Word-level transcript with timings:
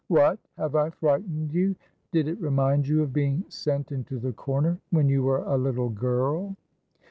"What, 0.07 0.39
have 0.57 0.73
I 0.73 0.89
frightened 0.89 1.53
you? 1.53 1.75
Did 2.11 2.27
it 2.27 2.41
remind 2.41 2.87
you 2.87 3.03
of 3.03 3.13
being 3.13 3.45
sent 3.49 3.91
into 3.91 4.17
the 4.17 4.33
corner 4.33 4.79
when 4.89 5.07
you 5.09 5.21
were 5.21 5.43
a 5.43 5.55
little 5.59 5.89
girl?" 5.89 6.55